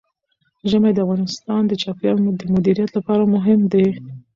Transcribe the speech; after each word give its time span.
ژمی 0.69 0.91
د 0.93 0.99
افغانستان 1.05 1.61
د 1.67 1.71
چاپیریال 1.83 2.19
د 2.39 2.43
مدیریت 2.53 2.89
لپاره 2.97 3.23
مهم 3.35 3.59
دي. 3.73 3.85